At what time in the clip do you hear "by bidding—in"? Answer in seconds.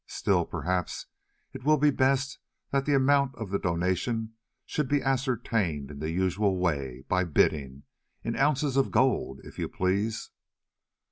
7.07-8.35